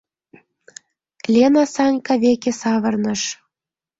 Лена 1.33 1.63
Санька 1.73 2.13
веке 2.23 2.51
савырныш. 2.61 3.21